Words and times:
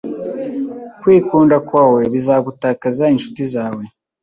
Kwikunda 1.01 1.55
kwawe 1.67 2.01
bizagutakaza 2.13 3.03
inshuti 3.15 3.41
zawe. 3.53 3.83